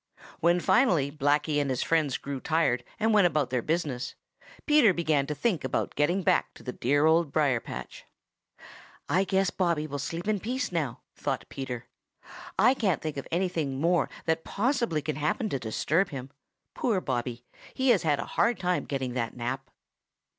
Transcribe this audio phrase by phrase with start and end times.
[0.39, 4.15] When finally Blacky and his friends grew tired and went about their business,
[4.65, 8.05] Peter began to think of getting back to the dear Old Briar patch.
[9.07, 11.85] "I guess Bobby will sleep in peace now," thought Peter.
[12.57, 16.31] "I can't think of anything more that possibly can happen to disturb him.
[16.73, 17.45] Poor Bobby.
[17.75, 19.69] He has had a hard time getting that nap."